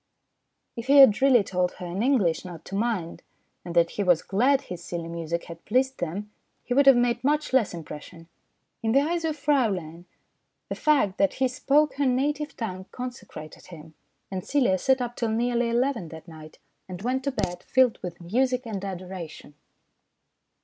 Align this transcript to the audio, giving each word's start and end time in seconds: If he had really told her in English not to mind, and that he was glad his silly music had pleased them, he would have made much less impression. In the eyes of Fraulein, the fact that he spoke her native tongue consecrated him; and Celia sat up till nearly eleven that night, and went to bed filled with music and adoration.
If 0.75 0.87
he 0.87 0.97
had 0.97 1.21
really 1.21 1.43
told 1.43 1.73
her 1.73 1.85
in 1.85 2.01
English 2.01 2.43
not 2.43 2.65
to 2.65 2.73
mind, 2.75 3.21
and 3.63 3.75
that 3.75 3.91
he 3.91 4.03
was 4.03 4.23
glad 4.23 4.61
his 4.61 4.83
silly 4.83 5.07
music 5.07 5.43
had 5.43 5.63
pleased 5.63 5.99
them, 5.99 6.31
he 6.63 6.73
would 6.73 6.87
have 6.87 6.95
made 6.95 7.23
much 7.23 7.53
less 7.53 7.71
impression. 7.71 8.27
In 8.81 8.93
the 8.93 9.01
eyes 9.01 9.23
of 9.23 9.37
Fraulein, 9.37 10.05
the 10.69 10.73
fact 10.73 11.19
that 11.19 11.35
he 11.35 11.47
spoke 11.47 11.97
her 11.97 12.07
native 12.07 12.57
tongue 12.57 12.87
consecrated 12.91 13.67
him; 13.67 13.93
and 14.31 14.43
Celia 14.43 14.79
sat 14.79 15.01
up 15.01 15.15
till 15.15 15.29
nearly 15.29 15.69
eleven 15.69 16.07
that 16.09 16.27
night, 16.27 16.57
and 16.89 17.03
went 17.03 17.23
to 17.25 17.31
bed 17.31 17.61
filled 17.61 17.99
with 18.01 18.19
music 18.21 18.65
and 18.65 18.83
adoration. 18.83 19.53